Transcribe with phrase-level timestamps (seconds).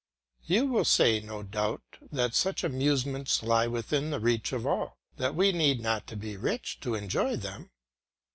[0.45, 5.35] You will say, no doubt, that such amusements lie within the reach of all, that
[5.35, 7.69] we need not be rich to enjoy them.